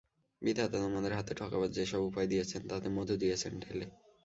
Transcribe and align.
বিধাতা 0.41 0.77
তোমাদের 0.77 1.13
হাতে 1.17 1.33
ঠকাবার 1.35 1.69
যে-সব 1.71 2.01
উপায় 2.03 2.27
দিয়েছেন 2.27 2.61
তাতে 2.67 2.87
মধু 2.89 3.15
দিয়েছেন 3.17 3.53
ঢেলে। 3.63 3.85